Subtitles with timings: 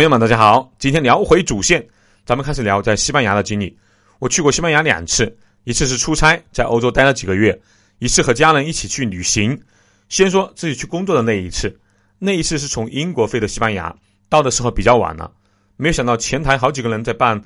[0.00, 0.72] 朋友们，大家好！
[0.78, 1.86] 今天聊回主线，
[2.24, 3.76] 咱们开始聊在西班牙的经历。
[4.18, 7.52] 我去过西班牙两次，一次是出差，在欧洲待了几个月；
[7.98, 9.60] 一次和家人一起去旅行。
[10.08, 11.78] 先说自己去工作的那一次，
[12.18, 13.94] 那一次是从英国飞的西班牙，
[14.30, 15.30] 到的时候比较晚了，
[15.76, 17.38] 没有想到前台好几个人在办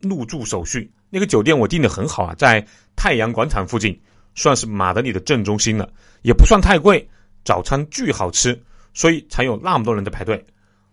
[0.00, 0.88] 入住手续。
[1.08, 2.64] 那个酒店我订的很好啊，在
[2.94, 4.00] 太阳广场附近，
[4.36, 7.08] 算是马德里的正中心了，也不算太贵，
[7.44, 8.62] 早餐巨好吃，
[8.94, 10.46] 所以才有那么多人在排队。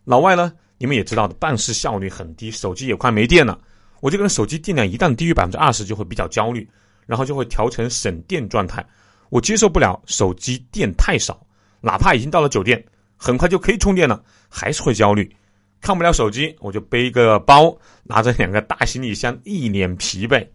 [0.04, 0.52] 老外呢？
[0.78, 3.59] 你们也知道的，办事效率很低，手机也快没电了。
[3.99, 6.67] 我这个人手机电量一旦低于百分之二十，就会比较焦虑，
[7.08, 8.86] 然后就会调成省电状态。
[9.30, 11.45] 我接受不了手机电太少，
[11.81, 12.84] 哪怕已经到了酒店，
[13.16, 15.30] 很快就可以充电了，还是会焦虑。
[15.81, 20.48] 看不了手机，我就背一个包，拿着两个大行李箱，一脸疲惫。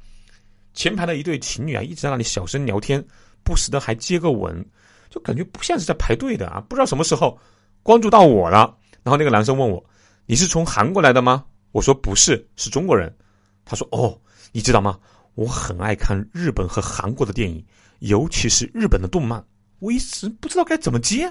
[0.72, 3.04] 前排的一对情侣啊，一直在那里小声聊天，
[3.44, 4.64] 不时的还接个吻，
[5.10, 6.64] 就感觉不像是在排队的啊。
[6.68, 7.38] 不知道什么时候
[7.82, 9.84] 关注到我了，然后那个男生问我。
[10.32, 11.44] 你是从韩国来的吗？
[11.72, 13.14] 我说不是，是中国人。
[13.66, 14.18] 他说：“哦，
[14.50, 14.98] 你知道吗？
[15.34, 17.62] 我很爱看日本和韩国的电影，
[17.98, 19.44] 尤其是日本的动漫。
[19.78, 21.30] 我一时不知道该怎么接，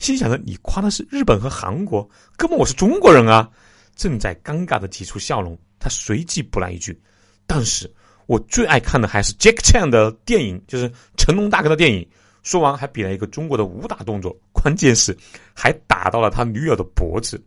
[0.00, 2.02] 心想着你夸的是日本和韩国，
[2.36, 3.48] 根本我是中国人啊！
[3.94, 7.00] 正在尴尬的挤出笑容，他随即补来一句：
[7.46, 7.88] 但是
[8.26, 12.04] 我最爱看的还是 Jack Chan 的电影，就是成龙大哥的电影。
[12.42, 15.16] 说完还比了一个中国的武打动作，关键是
[15.54, 17.40] 还打到了他女友的脖子。”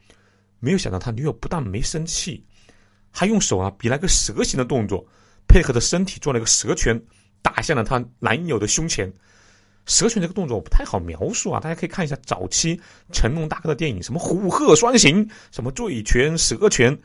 [0.64, 2.42] 没有想到他女友不但没生气，
[3.11, 5.05] 还用手啊比了个蛇形的动作，
[5.45, 6.97] 配合着身体做了一个蛇拳，
[7.42, 9.11] 打向了他男友的胸前。
[9.86, 12.80] 蛇拳这个动作我不太好描述啊，大家可以看一下早期
[13.11, 16.98] 成龙大哥的电影，什么虎鹤双形，什么醉拳、蛇拳，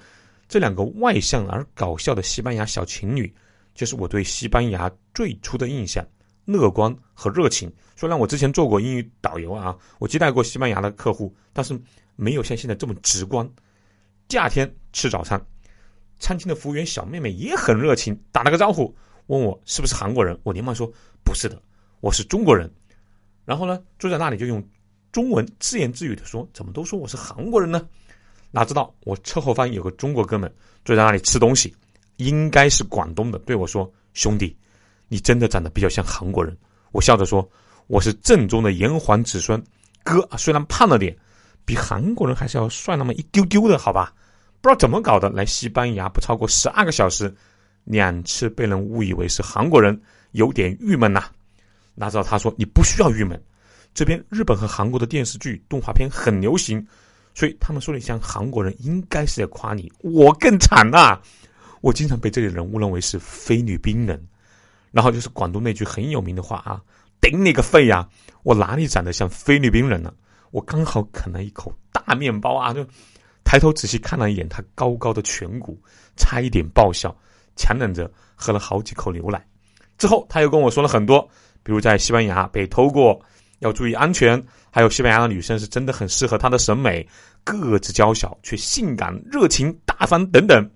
[0.48, 3.34] 这两个外向而搞笑的西班牙小情侣，
[3.74, 6.06] 就是我对西班牙最初的印象，
[6.48, 7.72] 乐观和热情。
[7.94, 11.80] 虽然我之前做过英语导游啊，我接待过西班牙的客户，但是。
[12.20, 13.48] 没有像现在这么直观。
[14.26, 15.40] 第二天吃早餐，
[16.18, 18.92] 餐厅的服务员小妹妹也很热情，打了个招呼，
[19.28, 20.36] 问我是不是韩国人。
[20.42, 20.92] 我连忙说
[21.22, 21.62] 不是的，
[22.00, 22.68] 我是中国人。
[23.44, 24.60] 然后呢，坐在那里就用
[25.12, 27.86] 中文自言自语的说：“怎么都说我是韩国人呢？”
[28.50, 30.52] 哪知道我侧后方有个中国哥们
[30.84, 31.72] 坐在那里吃东西，
[32.16, 34.56] 应该是广东的，对我说：“兄弟，
[35.08, 36.56] 你真的长得比较像韩国人。”
[36.92, 37.48] 我笑着说
[37.88, 39.62] ：“我是正宗的炎黄子孙，
[40.04, 41.16] 哥虽然胖了点。”
[41.64, 44.10] 比韩国人还是要帅那么一丢丢的，好吧？
[44.62, 47.30] 不知道怎么搞的，来西班牙不超过十二个小时，
[47.84, 51.24] 两次被人误以为是韩国人，有点郁闷呐。
[51.94, 53.38] 哪知道他说你不需要郁闷，
[53.92, 56.82] 这边日本和韩国的电视剧动画片很流行，
[57.34, 59.92] 所以他们说你像韩国人，应该是在夸你。
[60.00, 61.20] 我更惨呐，
[61.82, 64.26] 我经常被这里人误认为是菲律宾人，
[64.90, 66.80] 然后就是广东那句很有名的话啊，
[67.20, 68.08] 顶你个肺呀！
[68.42, 70.12] 我哪里长得像菲律宾人呢？
[70.50, 72.86] 我刚好啃了一口大面包啊，就
[73.44, 75.78] 抬头仔细看了一眼他高高的颧骨，
[76.16, 77.14] 差一点爆笑，
[77.56, 79.46] 强忍着喝了好几口牛奶。
[79.98, 81.28] 之后他又跟我说了很多，
[81.62, 83.20] 比如在西班牙被偷过，
[83.58, 87.06] 要注意安全，还有西班牙的女生是真的很适合他的审美，
[87.44, 90.70] 个子娇小却性感、热情、大方等等。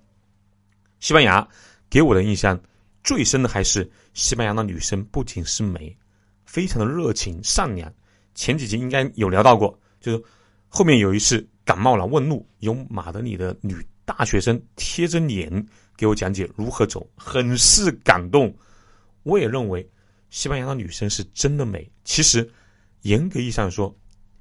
[0.98, 1.46] 西班牙
[1.88, 2.60] 给我的印象
[3.02, 5.96] 最深的还是西班牙的女生不仅是美，
[6.44, 7.92] 非常的热情、善良。
[8.34, 10.24] 前几集应该有聊到过，就是
[10.68, 13.74] 后面有一次感冒了问路，有马德里的女
[14.04, 18.54] 大学生贴着脸给我讲解如何走，很是感动。
[19.22, 19.88] 我也认为
[20.30, 21.90] 西班牙的女生是真的美。
[22.04, 22.50] 其实
[23.02, 23.94] 严格意义上说，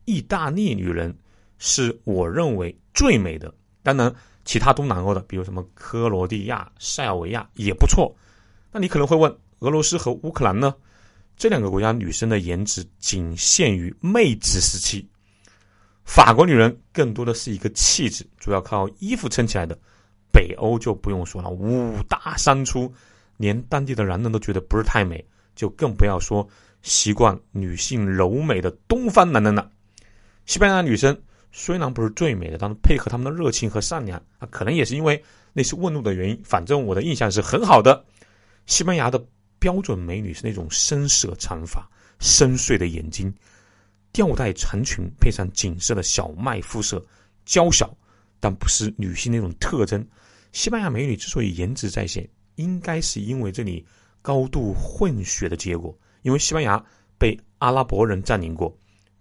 [0.05, 1.15] 意大利女人
[1.57, 3.53] 是我认为最美的。
[3.83, 4.13] 当然，
[4.45, 8.15] 其他东南欧的，比如什么克罗地亚、塞尔维亚也不错。
[8.71, 10.73] 那你可能会问，俄罗斯和乌克兰呢？
[11.37, 15.07] 这两个国家女生的颜值仅限于妹子时期，
[16.03, 19.77] 法国女人更多的是一个气质，主要靠衣服撑起来的。
[20.31, 22.91] 北欧就不用说了，五大三粗，
[23.37, 25.23] 连当地的男人都觉得不是太美，
[25.55, 26.47] 就更不要说
[26.81, 29.69] 习惯女性柔美的东方男人了。
[30.47, 31.15] 西班牙女生
[31.51, 38.03] 虽然不是最美的，但是配合他们的热情和善良啊，可能也是因为那次问路的原因，反正我的印象是很好的。
[38.65, 39.23] 西班牙的。
[39.61, 41.87] 标准美女是那种深色长发、
[42.19, 43.31] 深邃的眼睛、
[44.11, 47.05] 吊带长裙，配上紧身的小麦肤色，
[47.45, 47.95] 娇小
[48.39, 50.03] 但不是女性那种特征。
[50.51, 53.85] 西班牙美女之所以颜值在线，应该是因为这里
[54.23, 55.95] 高度混血的结果。
[56.23, 56.83] 因为西班牙
[57.19, 58.75] 被阿拉伯人占领过，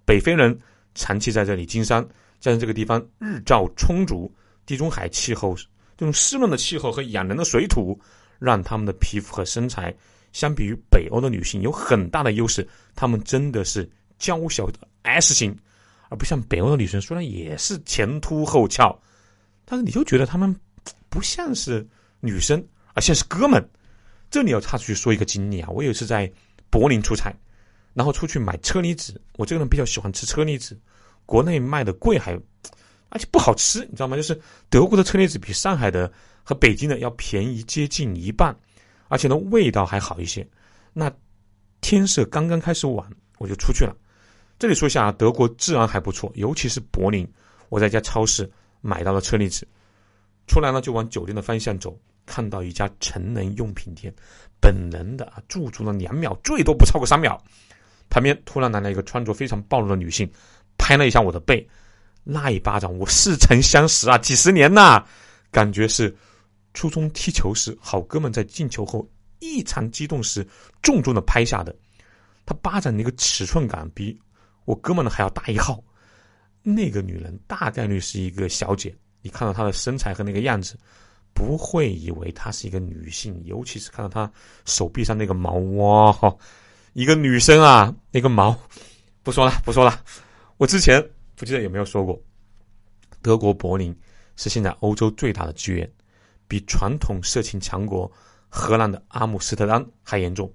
[0.07, 0.59] 北非人
[0.95, 2.03] 长期在这里经商，
[2.41, 4.35] 加上这个地方日照充足，
[4.65, 5.55] 地中海气候
[5.99, 8.01] 这种湿润的气候和养人的水土，
[8.39, 9.95] 让他们的皮肤和身材。
[10.33, 13.89] 相比于北欧的女性有很大的优势，她们真的是
[14.19, 15.57] 娇小的 S 型，
[16.09, 18.97] 而不像北欧的女生，虽然也是前凸后翘，
[19.65, 20.55] 但是你就觉得他们
[21.09, 21.87] 不像是
[22.21, 23.67] 女生，而像是哥们。
[24.31, 26.31] 这里要插出去说一个经历啊，我有一次在
[26.71, 27.35] 柏林出差，
[27.95, 29.21] 然后出去买车厘子。
[29.37, 30.79] 我这个人比较喜欢吃车厘子，
[31.27, 32.39] 国内卖的贵还
[33.09, 34.17] 而且不好吃，你知道吗？
[34.17, 36.13] 就是德国的车厘子比上海的
[36.45, 38.57] 和北京的要便宜接近一半，
[39.11, 40.47] 而且呢味道还好一些。
[40.93, 41.13] 那
[41.81, 43.05] 天色刚刚开始晚，
[43.39, 43.95] 我就出去了。
[44.57, 47.27] 这里说一下，德国治安还不错，尤其是柏林。
[47.69, 49.67] 我在一家超市买到了车厘子，
[50.47, 54.15] 出来呢就往酒店的方向走，看到一家成人用品店，
[54.61, 57.43] 本能的啊驻足了两秒，最多不超过三秒。
[58.09, 60.31] 旁边突然来了一个穿着非常暴露的女性，
[60.79, 61.67] 拍了一下我的背。
[62.23, 64.19] 那一巴掌，我似曾相识啊！
[64.19, 65.05] 几十年呐，
[65.51, 66.15] 感觉是
[66.75, 69.09] 初中踢球时好哥们在进球后
[69.39, 70.47] 异常激动时
[70.83, 71.75] 重重的拍下的。
[72.47, 74.19] 他巴掌那个尺寸感比
[74.65, 75.83] 我哥们的还要大一号。
[76.63, 80.79] 那个女人大概率是一个小姐，你看到她的身材和那个样子，
[81.33, 84.31] 不会以为她是一个女性，尤其是看到她
[84.67, 86.37] 手臂上那个毛哇，
[86.93, 88.55] 一个女生啊，那个毛，
[89.23, 90.03] 不说了，不说了，
[90.57, 91.05] 我之前。
[91.37, 92.23] 不记得有没有说过，
[93.23, 93.99] 德国柏林
[94.37, 95.91] 是现在欧洲最大的剧院，
[96.51, 98.11] 比传统色情强国
[98.49, 100.53] 荷兰的阿姆斯特丹还严重。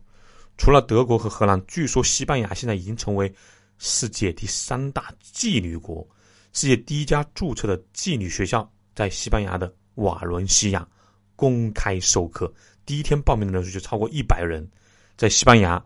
[0.57, 3.33] 除了德国和荷兰，据说西班牙现在已经成为
[3.77, 6.05] 世界第三大妓女国。
[6.51, 10.85] 世界第一家注册的妓女学校在西班牙的瓦伦西亚
[11.33, 12.53] 公开授课，
[12.85, 14.67] 第一天报名的人数就超过一百人。
[15.15, 15.81] 在西班牙，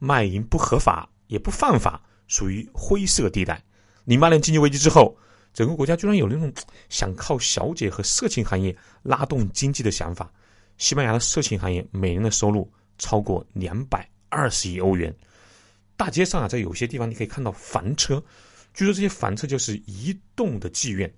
[0.00, 3.62] 卖淫不合法也不犯法，属于灰色地带。
[4.04, 5.16] 零八年经济危机之后，
[5.52, 6.52] 整个国家居然有那种
[6.88, 10.32] 想靠小姐和色情行业拉动经济的想法。
[10.78, 15.14] 西班牙的色情行业每年的收入超过两百二十亿欧元。
[15.96, 18.20] 大街上啊，在有些地方你可以看到房车，
[18.72, 21.12] 据说这些房车就是移动的妓院。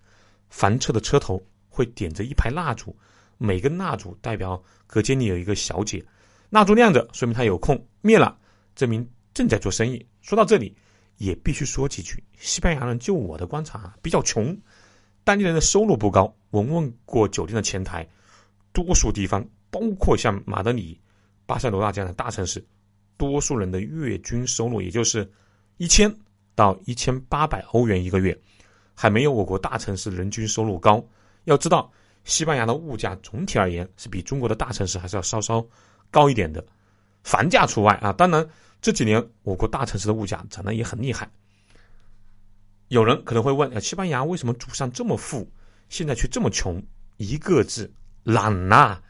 [0.51, 2.95] 房车的车头会点着一排蜡烛，
[3.39, 6.05] 每根蜡烛代表隔间里有一个小姐。
[6.51, 8.37] 蜡烛亮着，说明他有空；灭了，
[8.75, 10.05] 证明正在做生意。
[10.21, 10.77] 说到这里。
[11.19, 12.23] 也必须说几句。
[12.39, 14.57] 西班牙人就我的观察啊比较穷，
[15.23, 16.35] 当地人的收入不高。
[16.51, 18.07] 我问过酒店的前台，
[18.73, 21.01] 多数地方，包括像马德里、
[21.47, 22.65] 巴塞罗那这样的大城市，
[23.17, 25.31] 多数人的月均收入也就是
[25.77, 26.15] 一千
[26.55, 28.39] 到一千八百欧元一个月，
[28.95, 31.05] 还没有我国大城市人均收入高。
[31.45, 31.91] 要知道，
[32.25, 35.65] 西班牙的物价总体而言是比中国的大城市还是要稍稍
[36.11, 36.65] 高一点的，
[37.23, 38.13] 房价除外啊。
[38.13, 38.47] 当然。
[38.85, 41.27] 这几年，我国大城市的物价涨得也很厉害。
[42.89, 45.51] 有人可能会问：，西班牙为什么祖上这么富，
[45.89, 46.83] 现在却这么穷？
[47.17, 47.91] 一个字，
[48.25, 49.01] 懒呐！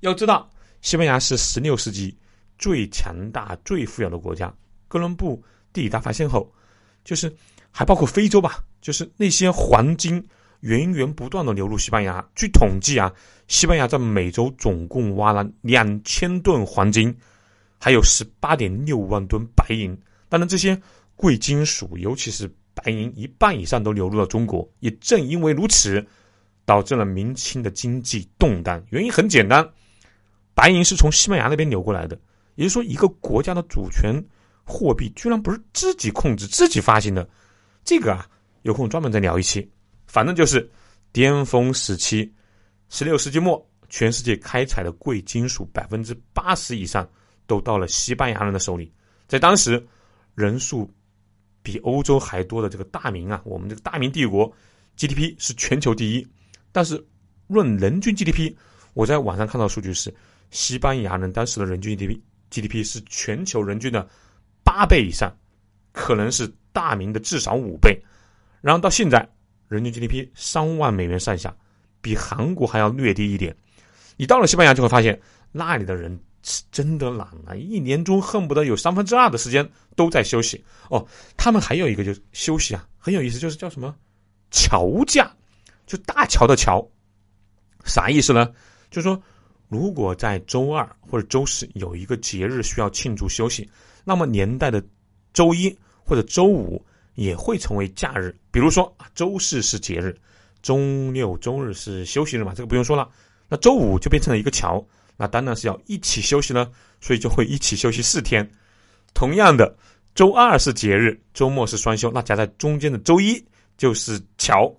[0.00, 0.50] 要知道，
[0.82, 2.14] 西班牙是十六世纪
[2.58, 4.54] 最强大、最富有的国家。
[4.86, 5.42] 哥伦布
[5.72, 6.52] 地理大发现后，
[7.02, 7.34] 就是
[7.70, 10.22] 还包括非洲吧，就是那些黄金
[10.60, 12.22] 源源不断的流入西班牙。
[12.34, 13.10] 据统计啊，
[13.48, 17.16] 西班牙在美洲总共挖了两千吨黄金。
[17.84, 19.92] 还有十八点六万吨白银，
[20.28, 20.80] 当然这些
[21.16, 24.70] 贵金属，尤其是白银，一半以上都流入了中国。
[24.78, 26.06] 也正因为如此，
[26.64, 28.80] 导致了明清的经济动荡。
[28.90, 29.68] 原因很简单，
[30.54, 32.16] 白银是从西班牙那边流过来的。
[32.54, 34.14] 也就是说，一个国家的主权
[34.62, 37.28] 货币居然不是自己控制、自己发行的，
[37.82, 38.28] 这个啊，
[38.62, 39.68] 有空专门再聊一期。
[40.06, 40.70] 反正就是
[41.10, 42.32] 巅峰时期，
[42.90, 47.04] 十六世纪末，全世界开采的贵金属百分之八十以上。
[47.46, 48.92] 都到了西班牙人的手里，
[49.26, 49.84] 在当时，
[50.34, 50.90] 人数
[51.62, 54.50] 比欧洲还多的这个大明啊，我们这个大明帝国
[54.96, 56.26] GDP 是全球第一，
[56.70, 57.04] 但是
[57.46, 58.54] 论人均 GDP，
[58.94, 60.14] 我在网上看到数据是，
[60.50, 62.18] 西班牙人当时的人均 GDP
[62.50, 64.08] GDP 是全球人均的
[64.64, 65.34] 八倍以上，
[65.92, 68.00] 可能是大明的至少五倍，
[68.60, 69.28] 然后到现在，
[69.68, 71.54] 人均 GDP 三万美元上下，
[72.00, 73.54] 比韩国还要略低一点，
[74.16, 75.20] 你到了西班牙就会发现
[75.52, 76.18] 那里的人。
[76.42, 77.54] 是真的懒啊！
[77.54, 81.06] 一年中恨不得有三分之二的时间都在休息哦。
[81.36, 83.94] 他们还有一个就是休息啊，很有意思，就是叫什么
[84.50, 85.32] 桥假，
[85.86, 86.84] 就大桥的桥，
[87.84, 88.52] 啥意思呢？
[88.90, 89.22] 就是说，
[89.68, 93.70] 如果在周二或者周四有一个节日需要庆祝休息，
[94.04, 94.82] 那么年代的
[95.32, 96.84] 周一或者周五
[97.14, 98.36] 也会成为假日。
[98.50, 100.18] 比如说，周四是节日，
[100.60, 100.76] 周
[101.12, 103.08] 六周日是休息日嘛，这个不用说了。
[103.48, 104.84] 那周五就变成了一个桥。
[105.16, 108.48] 那当然是要一起休息呢，所以就会一起休息四天。
[109.14, 109.76] 同样的，
[110.14, 113.44] 周二是节日，周末是双休，那夹在中间的周一
[113.76, 114.74] 就是桥，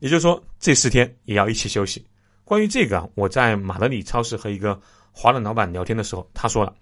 [0.00, 2.04] 也就是说这四天也要一起休息。
[2.44, 4.80] 关于这个啊，我在马德里超市和一个
[5.12, 6.74] 华人老板聊天的时候，他说了，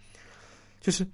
[0.81, 1.07] 就是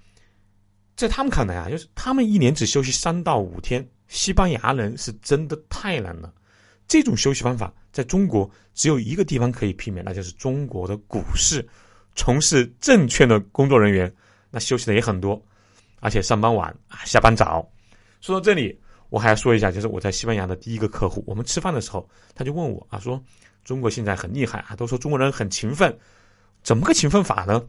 [0.97, 6.33] 在他们看来啊，就是他们一年只休息三到五天，西班牙人是真的太难了。
[6.91, 11.65] 这种休息方法在中国只有一个地方可以媲美，那就是中国的股市。
[12.17, 14.13] 从事证券的工作人员，
[14.51, 15.41] 那休息的也很多，
[16.01, 17.65] 而且上班晚啊，下班早。
[18.21, 18.77] 说到这里，
[19.09, 23.23] 我还要说一下，就是我在西班牙的第一个客户，我们吃饭的时候，他就问我啊，说
[23.63, 25.97] 中国现在很厉害啊，都说中国人很勤奋，
[26.65, 27.65] 怎么个勤奋法呢？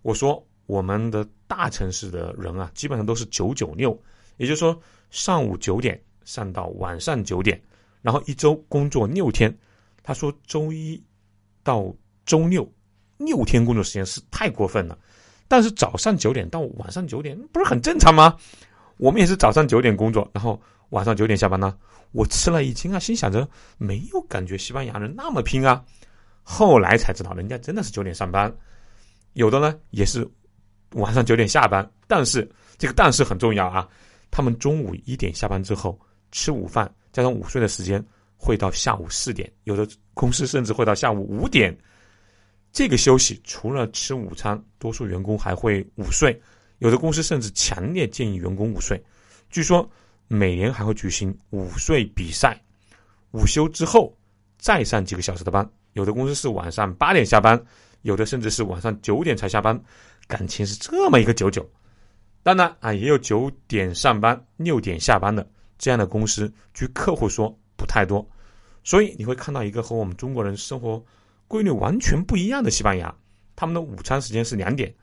[0.00, 4.02] 我说我们的大城市的人啊，基本上都是九九六，
[4.38, 7.60] 也就是说上午九点上到晚上九点。
[8.06, 9.52] 然后一周工作六天，
[10.04, 11.02] 他说周一
[11.64, 11.92] 到
[12.24, 12.72] 周六
[13.16, 14.96] 六天工作时间是太过分了，
[15.48, 18.36] 但是早上九点到晚上九点不是很正常吗？
[18.96, 21.76] 我们也是早上九点工作，然后晚上九点下班呢。
[22.12, 23.46] 我吃了一惊啊，心想着
[23.76, 25.84] 没有感觉西班牙人那么拼啊。
[26.44, 28.56] 后来才知道，人家真的是九点上班，
[29.32, 30.24] 有的呢也是
[30.92, 31.90] 晚上九点下班。
[32.06, 32.48] 但是
[32.78, 33.88] 这个但是很重要啊，
[34.30, 35.98] 他们中午一点下班之后
[36.30, 36.88] 吃午饭。
[37.16, 38.04] 加上午睡的时间
[38.36, 41.74] 会到下午四点，有的公司甚至会到下午五点。
[42.70, 46.38] 这个休息除了吃午餐，多数员工还会午睡，
[46.76, 49.02] 有的公司甚至强烈建议员工午睡。
[49.48, 49.90] 据说
[50.28, 52.62] 每年还会举行午睡比赛，
[53.30, 54.14] 午休之后
[54.58, 55.66] 再上几个小时的班。
[55.94, 57.58] 有的公司是晚上八点下班，
[58.02, 59.82] 有的甚至是晚上九点才下班。
[60.26, 61.66] 感情是这么一个九九。
[62.42, 65.48] 当然啊，也有九点上班六点下班的。
[65.78, 68.26] 这样的公司，据客户说不太多，
[68.82, 71.04] 所以你会看到一个和我们中国人生活
[71.48, 73.14] 规律完全不一样的西班牙。
[73.54, 74.94] 他们的午餐时间是两点，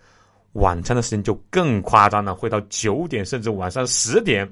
[0.53, 4.51] 晚餐的时间就更夸张了，会到九点甚至晚上十点。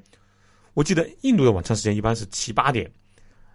[0.73, 2.91] 我记得印度的晚餐时间一般是七八点，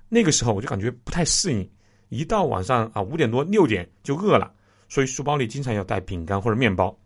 [0.08, 1.68] 那个时候我就感觉不太适应，
[2.10, 4.52] 一到晚上啊五点多六点就饿了，
[4.88, 6.96] 所以书包里经常要带饼干或者面包。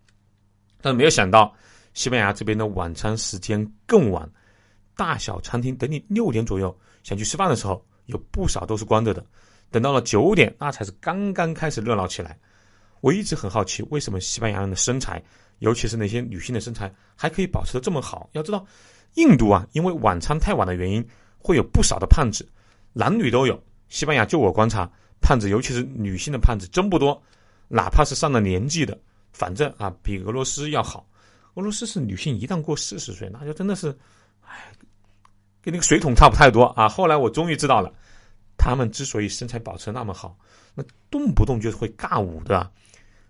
[0.83, 1.55] 但是没有想到，
[1.95, 4.29] 西班牙这边的晚餐时间更晚。
[4.97, 9.25] 大小餐厅等你六点左右想去吃饭的时候，有不少都是关着的。
[9.71, 12.37] 等到了九点，那才是刚刚开始热闹起来。
[13.01, 15.23] 我一直很好奇，为什么西班牙人的身材，
[15.61, 18.29] 尤其是那些女性的身材，还可以保持的这么好？
[18.33, 18.67] 要知道，
[19.15, 21.07] 印度啊，因为晚餐太晚的原因，
[21.39, 22.47] 会有不少的胖子，
[22.93, 23.63] 男女都有。
[23.89, 27.23] 西班牙就我观察，胖子尤其是女性的胖子真不多，
[27.69, 28.99] 哪怕是上了年纪的，
[29.33, 31.09] 反正啊，比俄罗斯要好。
[31.55, 33.97] 俄罗斯是女性一旦过四十岁，那就真的是，
[34.43, 34.73] 唉。
[35.63, 36.89] 跟那个水桶差不太多啊！
[36.89, 37.93] 后来我终于知道了，
[38.57, 40.37] 他们之所以身材保持那么好，
[40.75, 42.71] 那动不动就会尬舞的。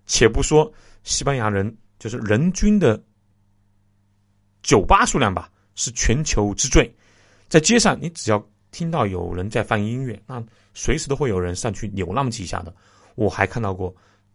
[0.07, 0.73] 且不说
[1.03, 3.01] 西班牙人，就是人均的
[4.63, 6.93] 酒吧数量吧，是全球之最。
[7.49, 12.75] 在街上，你只要听到有人在放音乐，那随时都会有人上去扭那么几下的。
[13.17, 13.95] 我还看到过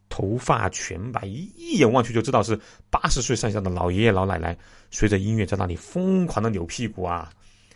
[0.10, 2.60] 头发全白，一一眼望去就知道是
[2.90, 4.58] 八十岁上下的老爷爷老奶奶，
[4.92, 7.32] 随着音乐在那里疯狂的扭屁股啊！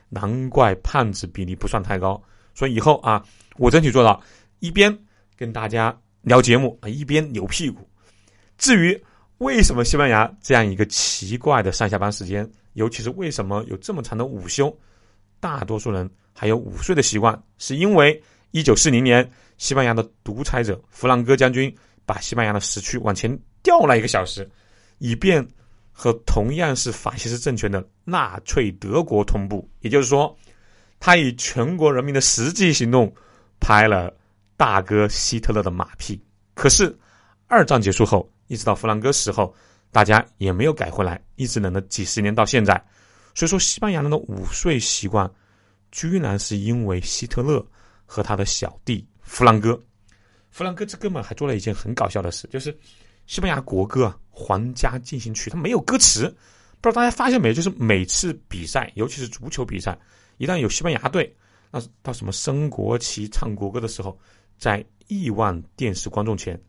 [0.10, 2.22] 难怪胖子比例不算太高，
[2.54, 3.24] 所以以后啊，
[3.58, 4.22] 我争取做到
[4.60, 4.98] 一边
[5.38, 7.88] 跟大家聊节目啊，一边扭屁股。
[8.58, 9.02] 至于
[9.38, 14.76] 为什么西班牙这样一个奇怪的上下班时间，尤其是为什么有这么长的午休，
[15.40, 21.74] 大多数人还有午睡的习惯，是因为一九四零年西班牙的独裁者弗朗哥将军
[22.06, 24.50] 把西班牙的时区往前调了一个小时，
[24.98, 25.48] 以便。
[25.92, 30.36] 和同样是法西斯政权的纳粹德国同步，也就是说，
[31.00, 33.14] 他以全国人民的实际行动
[33.60, 34.14] 拍了
[34.56, 36.22] 大哥希特勒的马屁。
[36.54, 36.98] 可是，
[37.48, 39.54] 二战结束后，一直到弗兰哥死后，
[39.92, 42.74] 大家也没有改回来，一直冷了几十年到现在。
[43.36, 45.30] 所以说，西班牙人的午睡习惯，
[45.92, 47.66] 居然是因为希特勒
[48.06, 49.78] 和他的小弟弗兰哥。
[50.50, 52.78] 弗兰哥这哥们还做了一件很搞笑的事，就是。
[53.30, 56.36] 西班牙国歌《皇家进行曲》，它没有歌词，
[56.82, 57.54] 不知道大家发现没？
[57.54, 59.96] 就是每次比赛，尤其是足球比赛，
[60.38, 61.32] 一旦有西班牙队，
[61.70, 64.18] 那到什么升国旗、唱国歌的时候，
[64.58, 66.60] 在亿万电视观众前，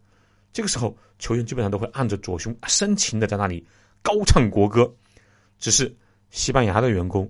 [0.52, 3.66] 这个时候球员基本上都会按着左胸，深情的在那里
[4.02, 4.94] 高唱国歌。
[5.58, 5.90] 只是
[6.28, 7.26] 西班牙的员工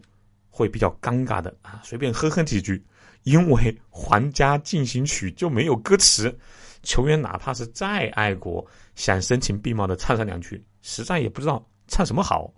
[0.49, 2.85] 会比较尴尬的啊，随便哼哼几句，
[3.23, 6.37] 因为《皇家进行曲》就没有歌词。
[6.83, 12.53] 球员哪怕是再爱国，想声情并茂的唱上两句，实在也不知道唱什么好。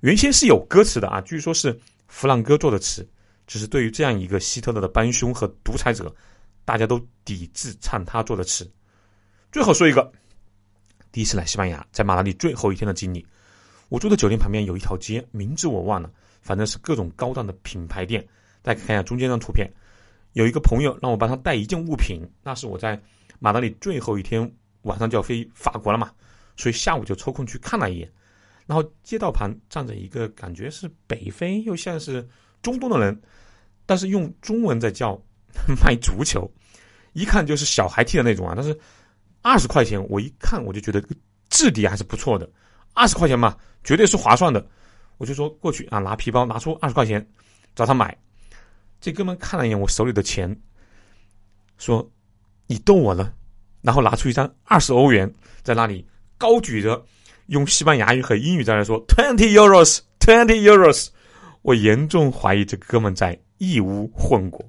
[0.00, 3.08] 原先是有歌词的啊，据说是弗朗哥做的词，
[3.46, 6.14] 只是对于这样一个希特勒的帮凶和独裁者，
[6.64, 8.70] 大家都抵制唱他做的词。
[9.52, 10.10] 最后说一个，
[11.12, 13.24] 第一次来西班牙，在马德里最后一天的经历。
[13.88, 16.10] 我住的酒店旁边有一条街，名字我忘了，
[16.40, 18.26] 反正是各种高档的品牌店。
[18.62, 19.70] 大家看一下中间那张图片，
[20.32, 23.00] 有一个朋友让我帮他带一件物品，那是我在。
[23.38, 24.50] 马德里最后一天
[24.82, 26.10] 晚上就要飞法国了嘛，
[26.56, 28.10] 所以下午就抽空去看了一眼。
[28.66, 32.26] 然后街道旁站着一个感觉是北非又像是
[32.62, 33.20] 中东的人，
[33.84, 35.20] 但是用中文在叫
[35.84, 36.50] 卖足球，
[37.12, 38.54] 一看就是小孩踢的那种啊。
[38.56, 38.78] 但是
[39.42, 41.02] 二十块钱，我一看我就觉得
[41.50, 42.48] 质地还是不错的，
[42.94, 44.66] 二十块钱嘛，绝对是划算的。
[45.18, 47.24] 我就说过去啊，拿皮包拿出二十块钱
[47.74, 48.16] 找他买。
[48.98, 50.58] 这哥们看了一眼我手里的钱，
[51.76, 52.10] 说
[52.66, 53.32] ：“你逗我呢？”
[53.82, 56.06] 然后拿出一张二十欧元，在那里
[56.38, 57.04] 高举着，
[57.46, 61.08] 用西班牙语和英语在那说：“twenty euros，twenty euros。”
[61.62, 64.64] 我严重怀疑这哥们在义乌混过。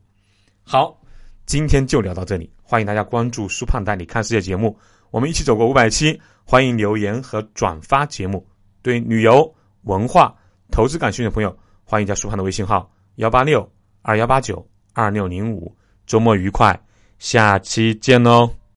[0.64, 0.98] 好，
[1.46, 4.78] 今天就聊到这里，欢迎大家关注苏胖带你看世界节目，
[5.12, 8.46] 我们一起走过五百期，欢迎留言和转发节目。
[8.82, 10.34] 对旅游、文化、
[10.72, 13.70] 投资感兴趣的朋友，欢迎加苏胖的微信号幺八六
[14.02, 15.75] 二幺八九二六零五。
[16.06, 16.80] 周末愉快，
[17.17, 18.64] 下期见喽！